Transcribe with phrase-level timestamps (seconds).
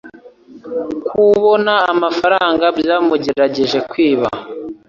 [1.07, 4.27] Kubona amafaranga byamugerageje kwiba.